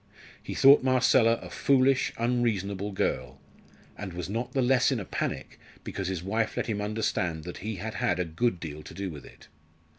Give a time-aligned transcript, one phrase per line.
[0.41, 3.39] He thought Marcella a foolish, unreasonable girl,
[3.95, 7.59] and was not the less in a panic because his wife let him understand that
[7.59, 9.47] he had had a good deal to do with it.